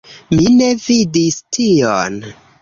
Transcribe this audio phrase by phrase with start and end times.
[0.37, 2.19] Mi ne vidis tion.